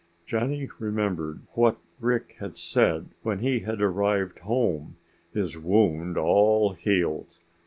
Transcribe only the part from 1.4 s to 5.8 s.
what Rick had said when he had arrived home, his